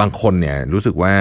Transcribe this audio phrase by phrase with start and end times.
[0.00, 1.14] บางคนเนี่ยรู้สึกว่า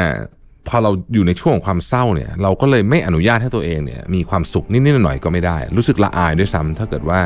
[0.67, 7.19] พอเราอยู่ในช่วงความเศร้าเนี่ย เราก็เลยไม่อนุญาตให้ตัวเองเนี่ย มีความสุขนิดๆหน่อยๆก็ไม่ได้ รู้สึกละอายด้วยซ้ำถ้าเกิดว่า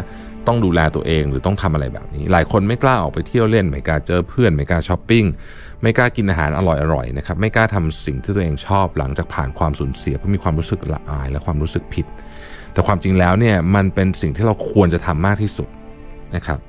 [0.47, 5.25] ต้องดูแลตัวเองหรือต้องทำอะไรแบบนี้ หลายคนไม่กล้าออกไปเที่ยวเล่น ไม่กล้าเจอเพื่อน ไม่กล้าช้อปปิ้ง
[5.81, 6.62] ไม่กล้ากินอาหารอ
[6.93, 12.06] ร่อยๆนะครับไม่กล้าทำสิ่งที่ตัวเองชอบหลังจากผ่านความสูญเสียเพราะมีความรู้สึกละอายและความรู้สึกผิด
[12.74, 15.68] แต่ความจริงแล้วเนี่ยมันเป็นสิ่งที่เราควรจะทำมากที่สุด
[16.36, 16.59] นะครับ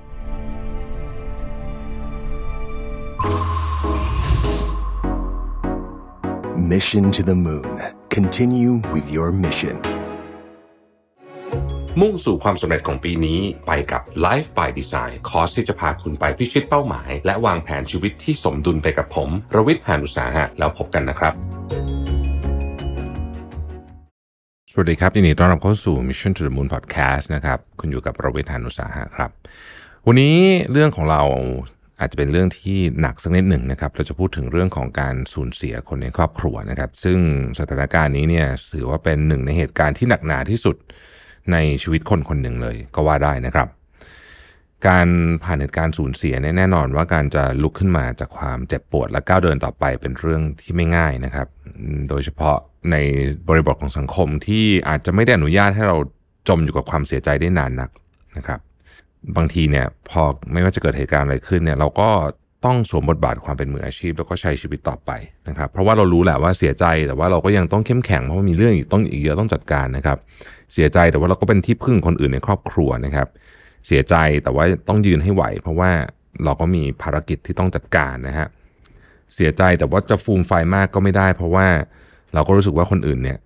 [6.77, 7.77] Mission to the Moon.
[8.17, 9.77] Continue with your mission.
[12.01, 21.35] มุ่งสู่ความสำเร็จของปีนี้ไปกับ Life by Design คอร์สที่จะพาคุณไปพิชิตเป้าหมาย และวางแผนชีวิตที่สมดุลไปกับผม รวิทย์หานุสาหะแล้วพบกันนะครับ
[24.73, 29.31] สวัสดีครับยินดีต้อนรับเข้าสู่ Mission to the Moon Podcast นะครับ คุณอยู่กับรวิทย์หานุสาหะครับ
[30.07, 30.37] วันนี้
[30.73, 31.23] เรื่องของเรา
[32.01, 37.19] อาจจะเป็นเรื่องที่หนักสักนิดหนึ่งนะครับ เราจะพูดถึงเรื่องของการสูญเสียคนในครอบครัวนะครับ ซึ่ง
[37.59, 40.77] สถานการณ์นี้เนี่ยถือว่าเป็นหนึ่งในเหตุการณ์ที่หนักหนาที่สุด
[41.53, 43.69] ในชีวิตคนคนหนึ่งเลยก็ว่าได้นะครับ
[44.89, 45.09] การ
[45.45, 51.47] ผ่านเหตุการณ์สูญเสียเนี่ยแน่นอนว่าการจะลุกขึ้นมาจากความเจ็บปวดและก้าวเดินต่อไปเป็นเรื่องที่ไม่ง่ายนะครับ
[52.09, 52.57] โดยเฉพาะ
[52.91, 52.97] ใน
[53.49, 55.97] บริบทของสังคมที่อาจจะไม่ได้อนุญาตให้เรา
[56.49, 57.91] จมอยู่กับความเสียใจได้นานนัก
[58.37, 58.61] นะครับ
[59.37, 62.09] บางทีเนี่ยพอไม่ว่าจะเกิดเหตุการณ์อะไรขึ้นเนี่ยเราก็
[62.65, 65.11] ต้องสวมบทบาทความเป็นมืออาชีพ แล้วก็ใช้ชีวิตต่อไป
[65.49, 70.19] นะครับ เพราะว่าเรารู้แหละว่าเสียใจแต่ว่าเราก็ยังต้องเข้มแข็งเพราะว่ามีเรื่องอีกต้องอีกเยอะต้องจัดการนะครับ
[70.75, 73.29] เสียใจแต่ว่าเราก็เป็นที่พึ่งคนอื่นในครอบครัวนะครับ
[73.87, 75.91] เสียใจแต่ว่าต้องยืนให้ไหว เพราะว่า
[76.45, 78.49] เราก็มีภารกิจที่ต้องจัดการนะฮะ
[79.35, 81.67] เสียใจแต่ว่าจะฟูมไฟมากก็ไม่ได้ เพราะว่า
[82.35, 83.39] เราก็รู้สึกว่าคนอื่นเนี่ย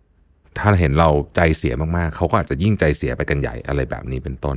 [0.59, 4.57] ถ้าเห็นเราใจเสียมากๆเขาก็อาจจะยิ่งใจเสียไปกันใหญ่อะไรแบบนี้เป็นต้น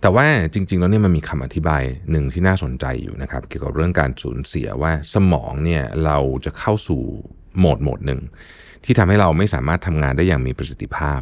[0.00, 7.02] แต่ว่าจริง ๆ แล้วเนี่ยมันมีคำอธิบายหนึ่งที่น่าสนใจอยู่นะครับเกี่ยวกับเรื่องการสูญเสียว่าสมองเนี่ยเราจะเข้าสู่
[7.58, 8.20] โหมดโหมดหนึ่ง
[8.84, 11.20] ที่ทำให้เราไม่สามารถทำงานได้อย่างมีประสิทธิภาพ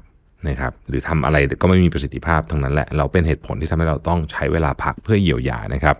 [0.48, 5.96] นะครับหรือทำอะไรก็ไม่มีประสิทธิภาพทั้งนั้นแหละเราเป็นเหตุผลที่ทำให้เราต้องใช้เวลาพักเพื่อเยียวยานะครับ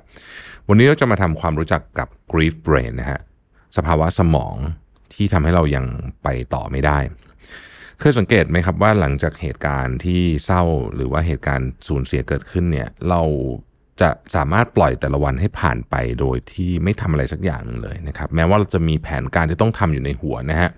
[0.68, 3.20] วันนี้เราจะมาทำความรู้จักกับ grief brain นะฮะ
[3.76, 4.56] สภาวะสมอง
[5.14, 5.84] ที่ทำให้เรายัง
[6.22, 6.98] ไปต่อไม่ได้
[8.00, 10.62] เคยสังเกตไหมครับว่าหลังจากเหตุการณ์ที่เศร้า
[10.94, 13.22] หรือว่าเหตุการณ์สูญเสียเกิดขึ้นเนี่ยเรา
[14.00, 20.70] จะสามารถปล่อยแต่ละวันให้ผ่านไปโดยที่ไม่ทำอะไรสักอย่างหนึ่งเลยนะครับแม้ว่าเราจะมีแผนการที่ต้องทำอยู่ในหัวนะฮะ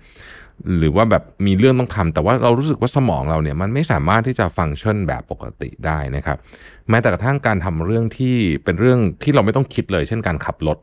[0.77, 6.37] หรือว่าแบบมีเรื่องต้องทำแต่ว่าเรารู้สึกว่าสมองเราเนี่ยมันไม่สามารถที่จะฟังก์ชันแบบปกติได้นะครับ
[6.89, 10.77] แม้แต่กระทั่งการทำเรื่องที่เป็นเรื่องที่เราไม่ต้องคิดเลย เช่นการขับรถ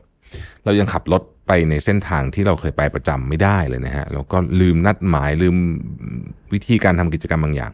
[0.65, 5.57] เรายังขับรถ ไปในเส้นทางที่เราเคยไปประจำไม่ได้เลยนะฮะแล้วก็ลืมนัดหมายลืม
[6.53, 7.73] วิธีการทำกิจกรรมบางอย่าง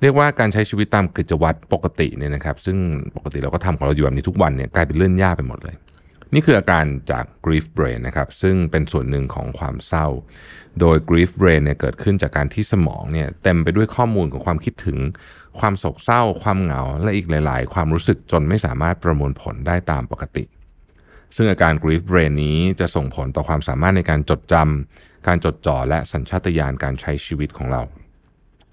[0.00, 2.78] เรียกว่าการใช้ชีวิตตามกิจวัตรปกติเนี่ยนะครับ ซึ่ง
[3.16, 5.76] ปกติเราก็ทำของเราอยู่แบบนี้ทุกวันเนี่ยกลายเป็นเรื่องยากไปหมดเลย
[6.34, 10.06] นี่คืออาการจาก grief brain นะครับซึ่งเป็นส่วนหนึ่งของความเศร้า
[10.80, 14.98] โดย grief brain เนี่ยเกิดขึ้นจากการที่สมองเนี่ยเต็มไปด้วยข้อมูลของความคิดถึง
[15.60, 20.44] ความโศกเศร้า ความเหงาและอีกหลาย ๆ ความรู้สึกจนไม่สามารถประมวลผลได้ตามปกติ
[21.36, 27.82] ซึ่งอาการ grief brain นี้จะส่งผลต่อความสามารถในการจดจำการจดจ่อและสัญชาตญาณการใช้ชีวิตของเรา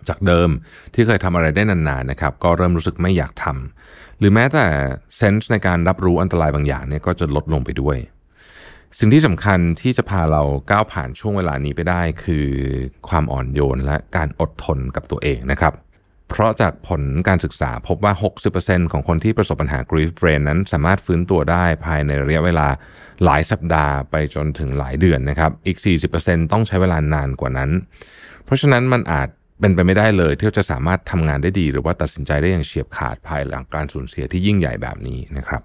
[0.10, 0.50] จากเดิม
[0.94, 4.66] ที่เคยทำอะไรได้นานๆนะครับ ก็เริ่มรู้สึกไม่อยากทำหรือแม้แต่
[5.18, 7.98] เซนส์ในการรับรู้อันตรายบางอย่างเนี่ยก็จะลดลงไปด้วย
[9.00, 12.48] สิ่งที่สำคัญที่จะพาเราก้าวผ่านช่วงเวลานี้ไปได้ คือ
[13.10, 15.74] ความอ่อนโยนและการอดทนกับตัวเองนะครับ
[16.34, 18.14] เพราะจากผลการศึกษาพบว่า
[18.54, 22.68] 60%ของคนที่ประสบปัญหา grief brain นั้นสามารถฟื้นตัวได้ภายในระยะเวลา
[23.24, 25.78] หลายสัปดาห์ไปจนถึงหลายเดือนนะครับ อีก
[26.16, 27.70] 40%ต้องใช้เวลานานกว่านั้น
[28.46, 29.28] เพราะฉะนั้นมันอาจ
[29.60, 35.62] เป็นไปไม่ได้เลยที่จะสามารถทำงานได้ดี หรือว่าตัดสินใจได้อย่างเฉียบขาดภายหลังการสูญเสียที่ยิ่งใหญ่แบบนี้นะครับ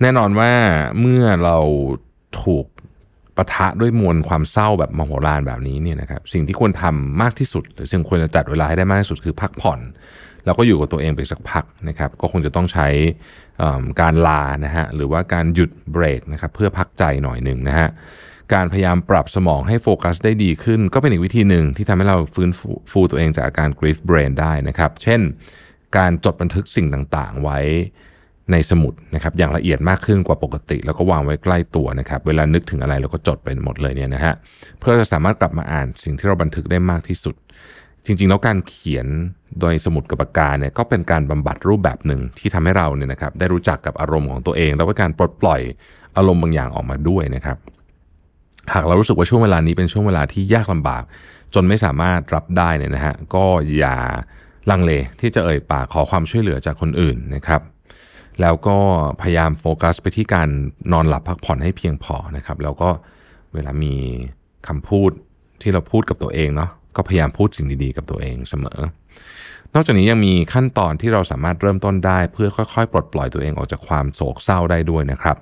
[0.00, 0.52] แน่นอนว่า
[1.00, 1.58] เมื่อเรา
[2.42, 2.66] ถูก
[3.36, 9.80] ปะทะด้วยมวลความเศร้าแบบมโหฬารแบบนี้เนี่ยนะครับสิ่งที่ควรทำมากที่สุด หรือสิ่งควรจะจัดเวลาให้ได้มากที่สุดคือพักผ่อน
[10.44, 12.88] แล้วก็อยู่กับตัวเองไปสักพักนะครับ ก็คงจะต้องใช้
[14.00, 17.88] การลานะฮะหรือว่าการหยุดเบรกนะครับเพื่อพักใจหน่อยหนึ่งนะฮะ
[18.54, 22.50] การพยายามปรับสมองให้โฟกัสได้ดีขึ้น ก็เป็นอีกวิธีหนึ่งที่ทำให้เราฟื้น
[22.90, 25.20] ฟูตัวเองจากอาการ grief brain ได้นะครับ เช่น
[25.96, 27.60] การจดบันทึกสิ่งต่างๆ ไว้
[28.52, 34.34] ในสมุดนะครับอย่างละเอียดมากขึ้นกว่าปกติ แล้วก็วางไว้ใกล้ตัวนะครับเวลานึกถึงอะไรเราก็จดไปหมดเลยเนี่ยนะฮะ
[34.78, 37.34] เพื่อจะสามารถกลับมาอ่านสิ่งที่เราบันทึกได้มากที่สุด
[38.04, 39.06] จริง ๆ แล้วการเขียน
[39.60, 45.60] โดยสมุดกับปากกาเนี่ยก็เป็นการบำบัดรูปแบบหนึ่งที่ทำให้เราเนี่ยนะครับได้รู้จักกับอารมณ์ของตัวเอง แล้วก็การปลดปล่อย
[46.16, 47.56] อารมณ์บางอย่างออกมาด้วยนะครับ
[48.72, 51.02] หากเรารู้สึกว่าช่วงเวลานี้เป็นช่วงเวลาที่ยากลำบาก
[51.54, 53.44] จนไม่สามารถรับได้เนี่ยนะฮะก็
[53.78, 53.96] อย่า
[54.70, 57.60] ลังเลที่จะเอ่ยปากขอความช่วยเหลือจากคนอื่นนะครับ
[58.40, 58.78] แล้วก็
[59.20, 60.48] พยายามโฟกัสไปที่การ
[60.92, 62.90] นอนหลับพักผ่อนให้เพียงพอนะครับ แล้วก็
[63.54, 63.94] เวลามี
[64.68, 65.10] คำพูด
[65.62, 68.78] ที่เราพูดกับตัวเองเนาะก็พยายามพูดสิ่งดีๆกับตัวเองเสมอ
[69.74, 75.36] นอกจากนี้ยังมีขั้นตอนที่เราสามารถเริ่มต้นได้ เพื่อค่อยๆ ปลดปล่อยตัวเองออกจากความโศกเศร้าได้ด้วยนะครับ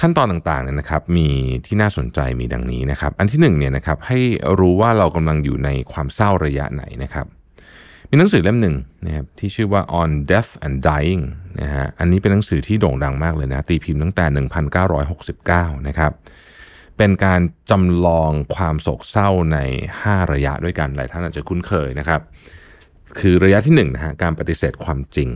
[0.00, 1.28] ขั้นตอนต่างๆเนี่ยนะครับ มี
[1.66, 4.18] ที่น่าสนใจมีดังนี้นะครับ อันที่หนึ่งเนี่ยนะครับให้
[4.60, 7.26] รู้ว่าเรากำลังอยู่ในความเศร้าระยะไหนนะครับ
[8.10, 11.22] มีหนังสือเล่มหนึ่งนะครับที่ชื่อว่า on death and dying
[11.60, 14.26] นะฮะอันนี้เป็นหนังสือที่โด่งดังมากเลยนะ ตีพิมพ์ตั้งแต่
[15.06, 16.12] 1969 นะครับ
[16.98, 17.40] เป็นการ
[17.70, 19.58] จำลองความโศกเศร้าใน
[19.96, 22.20] 5 ระยะด้วยกันหลายท่านอาจจะคุ้นเคยนะครับ
[23.18, 25.28] คือระยะที่1นนะฮะการปฏิเสธความจริง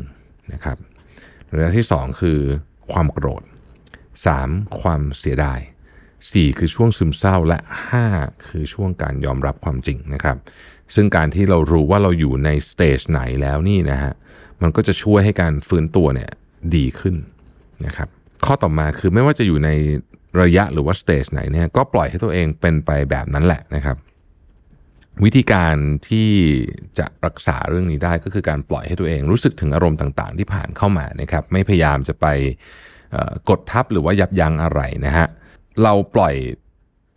[0.53, 0.77] นะครับ
[1.55, 2.39] ระยะที่ 2 คือ
[2.93, 3.43] ความโกรธ
[4.13, 4.81] 3.
[4.81, 5.61] ความเสียดาย
[6.29, 7.59] 4 คือช่วงซึมเศร้าและ
[8.03, 10.37] 5 คือช่วงการยอมรับความจริงนะครับ
[10.95, 14.13] ซึ่งการที่เรารู้ว่าเราอยู่ใน stage ไหนแล้วนี่นะฮะ
[14.63, 16.31] มันก็จะช่วยให้การฟื้นตัวเนี่ย
[16.77, 17.17] ดีขึ้น
[17.87, 18.09] นะครับ
[18.45, 19.71] ข้อต่อมาคือไม่ว่าจะอยู่ใน
[20.43, 23.97] ระยะหรือว่า stage ไหนเนี่ยก็ปล่อยให้ตัวเองเป็นไปแบบนั้นแหละนะครับ
[25.25, 25.75] วิธีการ
[26.09, 26.31] ที่
[26.99, 32.27] จะรักษาเรื่องนี้ได้ก็คือการปล่อยให้ตัวเองรู้สึกถึงอารมณ์ต่างๆ ที่ผ่านเข้ามานะครับ ไม่พยายามจะไป
[33.49, 35.27] กดทับหรือว่ายับยั้งอะไรนะฮะ
[35.83, 36.35] เราปล่อย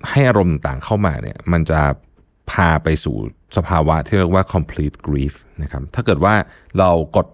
[0.09, 1.79] ให้อารมณ์ต่างๆเข้ามาเนี่ยมันจะ
[2.51, 3.17] พาไปสู่
[3.57, 6.33] สภาวะที่เรียกว่า complete grief นะครับถ้าเกิดว่า
[6.79, 7.27] เรากด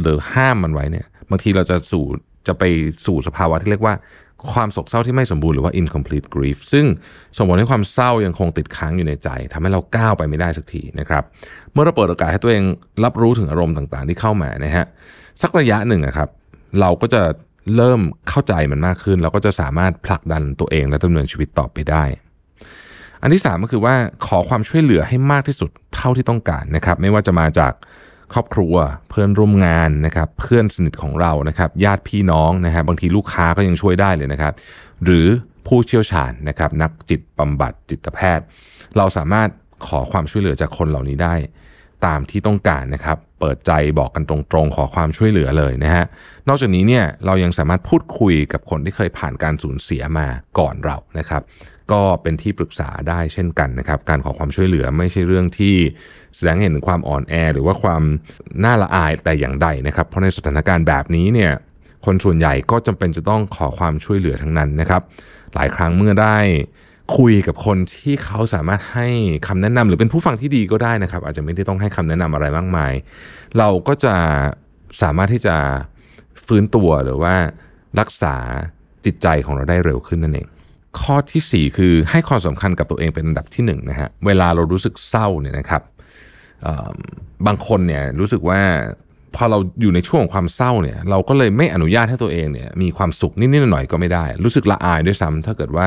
[0.00, 2.04] หรือห้ามมันไว้เนี่ยบางทีเราจะสู่
[2.46, 2.64] จะไป
[3.06, 3.94] สู่สภาวะที่เรียกว่า
[4.52, 6.86] ความโศกเศร้าที่ไม่สมบูรณ์หรือว่า incomplete grief ซึ่ง
[7.36, 11.22] ส่งผลให้ความเศร้ายังคงติดค้างอยู่ในใจทำให้เราก้าวไปไม่ได้สักทีนะครับ
[11.72, 12.62] เมื่อเราเปิดโอกาสให้ตัวเอง
[13.04, 14.86] รับรู้ถึงอารมณ์ต่างๆ ที่เข้ามานะฮะ
[15.42, 16.28] สักระยะหนึ่งนะครับ
[16.80, 17.22] เราก็จะ
[17.76, 22.04] เริ่มเข้าใจมันมากขึ้น เราก็จะสามารถผลักดันตัวเองและดำเนินชีวิตต่อไปได้
[23.22, 23.94] อันที่ 3 ก็คือว่า
[24.26, 27.72] ขอความช่วยเหลือให้มากที่สุดเท่าที่ต้องการนะครับไม่ว่าจะมาจาก
[28.32, 28.74] ครอบครัว
[29.08, 34.52] เพื่อนร่วมงานนะครับเพื่อนสนิทของเรานะครับญาติพี่น้องนะฮะบางทีลูกค้าก็ยังช่วยได้เลยนะครับ
[35.04, 35.26] หรือ
[35.66, 38.44] ผู้เชี่ยวชาญนะครับนักจิตบำบัดจิตแพทย์
[38.96, 39.48] เราสามารถ
[39.86, 41.34] ขอความช่วยเหลือจากคนเหล่านี้ได้
[42.06, 46.04] ตามที่ต้องการนะครับ เปิดใจบอกกันตรงๆ ขอความช่วยเหลือเลยนะฮะ
[46.48, 50.26] นอกจากนี้เนี่ยเรายังสามารถพูดคุยกับคนที่เคยผ่านการสูญเสียมา
[50.58, 51.42] ก่อนเรานะครับ
[51.92, 55.74] ก็เป็นที่ปรึกษาได้เช่นกันนะครับ การขอความช่วยเหลือไม่ใช่เรื่องที่
[56.36, 58.02] แสดงเห็นถึงความอ่อนแอ หรือว่าความ
[58.64, 61.52] น่าละอายแต่อย่างใดนะครับ เพราะในสถานการณ์แบบนี้เนี่ย
[62.06, 65.02] คนส่วนใหญ่ก็จำเป็นจะต้องขอความช่วยเหลือทั้งนั้นนะครับ
[65.54, 66.36] หลายครั้งเมื่อได้
[67.16, 69.08] คุยกับคนที่เขาสามารถให้
[69.46, 72.92] คำแนะนำหรือเป็นผู้ฟังที่ดีก็ได้นะครับ อาจจะไม่ได้ต้องให้คำแนะนำอะไรมากมาย
[73.58, 74.14] เราก็จะ
[75.02, 75.56] สามารถที่จะ
[76.46, 77.34] ฟื้นตัวหรือว่า
[78.00, 78.36] รักษา
[79.04, 80.48] จิตใจของเราได้เร็วขึ้นนั่นเอง
[81.00, 85.82] ข้อที่ 4 คือให้ความสำคัญกับตัวเองเป็นอันดับที่1นนะฮะเวลาเรารู้สึกเศร้าเนี่ยนะครับ
[87.46, 88.60] บางคนเนี่ยรู้สึกว่า
[89.36, 95.86] พอเราอยู่ในช่วงของความเศร้าเนี่ยเราก็เลยไม่อนุญาตให้ตัวเองเนี่ยมีความสุขนิดๆหน่อยๆก็ไม่ได้ รู้สึกละอายด้วยซ้ำถ้าเกิดว่า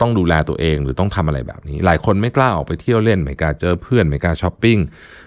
[0.00, 4.78] ต้องดูแลตัวเองหรือต้องทำอะไรแบบนี้ หลายคนไม่กล้าออกไปเที่ยวเล่น ไม่กล้าเจอเพื่อน ไม่กล้าช้อปปิ้ง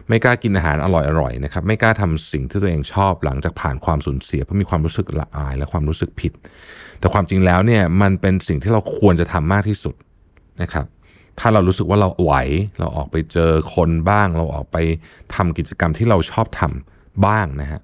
[0.07, 0.87] ไม่กล้ากินอาหารอ
[1.19, 6.33] ร่อยๆนะครับไม่กล้าทำสิ่งที่ตัวเองชอบหลังจากผ่านความสูญเสียเพราะมีความรู้สึกละอายและความรู้สึกผิด
[6.99, 9.95] แต่ความจริงแล้วเนี่ยมันเป็นสิ่งที่เราควรจะทำมากที่สุด
[10.61, 10.85] นะครับ
[11.39, 12.33] ถ้าเรารู้สึกว่าเราไหว
[12.79, 14.77] เราออกไปเจอคนบ้าง เราออกไป
[15.35, 17.81] ทำกิจกรรมที่เราชอบทำ บ้างนะฮะ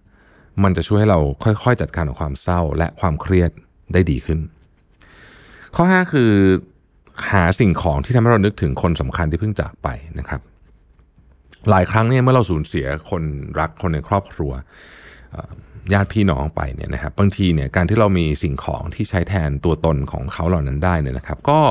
[0.64, 3.52] มันจะช่วยให้เราค่อยๆ จัดการกับความเศร้าและความเครียด
[3.94, 4.40] ได้ดีขึ้น
[5.76, 6.32] ข้อ 5 คือ
[7.32, 9.88] หาสิ่งของที่ทำให้เรานึกถึงคนสำคัญที่เพิ่งจากไป
[10.20, 10.42] นะครับ
[11.70, 13.24] หลายครั้งเนี่ยเมื่อเราสูญเสียคน
[13.60, 14.52] รักคนในครอบครัว
[15.94, 21.62] ญาติพี่น้องไปเนี่ยนะครับบางทีเนี่ยการที่เรามีสิ่งของที่ใช้แทนตัวตนของเขาเหล่านั้นได้เนี่ยนะครับ ก็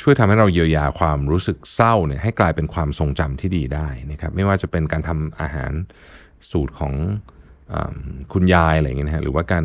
[0.00, 5.72] ช่วยทำให้เราเยียวยาความรู้สึกเศร้าเนี่ยให้กลายเป็นความทรงจำที่ดีได้นะครับ ไม่ว่าจะเป็นการทำอาหาร
[6.50, 6.94] สูตรของ
[7.72, 7.74] อ
[8.32, 9.64] คุณยายอะไรอย่างเงี้ยนะฮะหรือว่าการ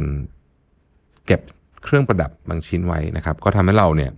[1.26, 1.42] เก็บ
[1.84, 4.12] เครื่องประดับบางชิ้นไว้นะครับ ก็ทำให้เราเนี่ย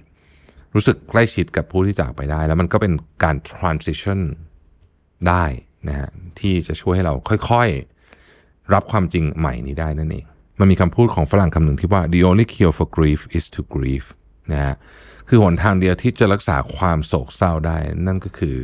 [0.75, 4.19] รู้สึกใกล้ชิดกับผู้ที่จากไปได้ แล้วมันก็เป็นการ transition
[5.27, 5.45] ได้
[5.87, 6.09] นะฮะ
[6.39, 10.25] ที่จะช่วยให้เราค่อยๆ รับความจริงใหม่นี้ได้นั่นเอง
[10.59, 14.07] มันมีคำพูดของฝรั่งคำหนึ่งที่ว่า the only cure for grief is to grieve
[14.51, 14.75] นะฮะ
[15.27, 18.57] คือหนทางเดียวที่จะรักษาความโศกเศร้าได้ นั่นก็คือ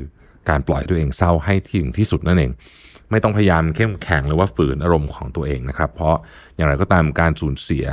[0.50, 2.52] การปล่อยตัวเองเศร้าให้ถึงที่สุดนั่นเอง
[3.12, 6.16] ไม่ต้องพยายามเข้มแข็งหรือว่าฝืนอารมณ์ของตัวเองนะครับ เพราะ
[6.56, 7.86] อย่างไรก็ตามการสูญเสีย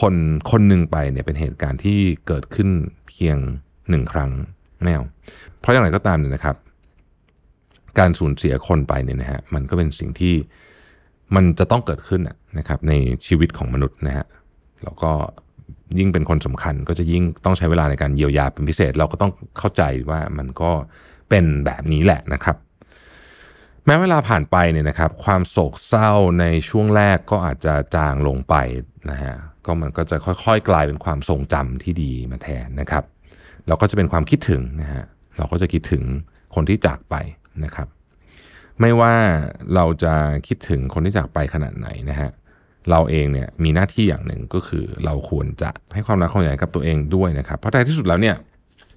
[0.00, 0.14] คน
[0.50, 2.68] คนหนึ่งไปเนี่ยเป็นเหตุการณ์ที่เกิดขึ้น
[3.08, 3.38] เพียง
[3.90, 4.30] หนึ่งครั้ง
[4.84, 5.02] แนว
[5.58, 6.56] เพราะอย่างไรก็ตามเนี่ยนะครับ
[7.98, 10.34] การสูญเสียคนไปเนี่ยนะฮะมันก็เป็นสิ่งที่
[11.34, 12.20] มันจะต้องเกิดขึ้น
[12.58, 12.92] นะครับ ใน
[13.26, 14.26] ชีวิตของมนุษย์นะฮะ
[14.84, 15.12] แล้วก็
[15.98, 20.70] ยิ่งเป็นคนสำคัญก็จะยิ่งต้องใช้เวลาในการเยียวยาเป็นพิเศษ เราก็ต้องเข้าใจว่ามันก็
[21.32, 22.56] เป็นแบบนี้แหละนะครับ
[23.86, 26.10] แม้เวลาผ่านไปเนี่ยนะครับ ความโศกเศร้า
[26.40, 28.54] ในช่วงแรกก็อาจจะจางลงไป
[29.10, 29.34] นะฮะ
[29.66, 33.04] ก็มันก็จะค่อยๆ กลายเป็นความทรงจำที่ดีมาแทนนะครับ
[33.68, 35.04] เราก็จะเป็นความคิดถึงนะฮะ
[35.38, 36.02] เราก็จะคิดถึง
[36.54, 37.14] คนที่จากไป
[37.64, 37.88] นะครับ
[38.80, 39.14] ไม่ว่า
[39.74, 40.14] เราจะ
[40.46, 42.30] คิดถึงคนที่จากไปขนาดไหนนะฮะ
[42.90, 48.36] เราเองเนี่ยมีหน้าที่อย่างหนึ่งก็คือเราควรจะให้ความรักความใหญ่กับตัวเองด้วยนะครับ เพราะท้ายที่สุดแล้วเนี่ย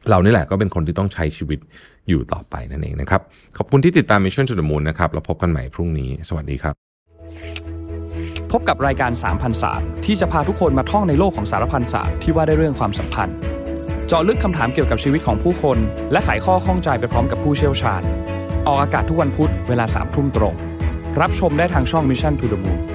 [0.10, 1.60] เรานี่แหละก็เป็นคนที่ต้องใช้ชีวิต
[2.10, 3.22] อยู่ต่อไปนั่นเองนะครับ
[3.58, 6.74] ขอบคุณที่ติดตาม Mission to the Moon นะครับเราพบกันใหม่พรุ่งนี้ สวัสดีครับ
[8.52, 13.36] พบกับรายการสามพันศาสตร์ที่จะพาทุกคนมาท่องในโลกของสารพันศาสตร์ที่ว่าด้วยเรื่องความสัมพันธ์
[14.08, 15.78] เจาะลึกคำถามเกี่ยวกับชีวิตของผู้คน
[16.12, 18.02] และไขข้อข้องใจไปพร้อมกับผู้เชี่ยวชาญ
[18.68, 20.56] ออกอากาศทุกวันพุธเวลาสามทุ่มตรง
[21.22, 22.95] รับชมได้ทางช่อง Mission to the Moon